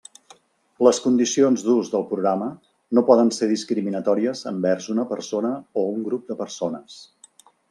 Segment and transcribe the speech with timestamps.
[0.85, 2.47] Les condicions d'ús del programa
[2.99, 6.99] no poden ser discriminatòries envers una persona o un grup de persones.